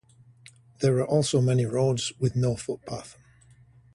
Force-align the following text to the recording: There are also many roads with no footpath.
There 0.79 0.95
are 0.97 1.05
also 1.05 1.41
many 1.41 1.63
roads 1.63 2.11
with 2.19 2.35
no 2.35 2.55
footpath. 2.55 3.17